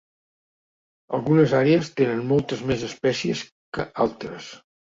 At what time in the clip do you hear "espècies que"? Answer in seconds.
2.89-3.89